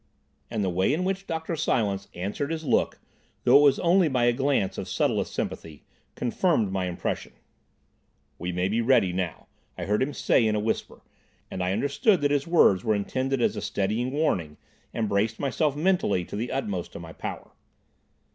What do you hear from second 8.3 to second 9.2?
"We may be ready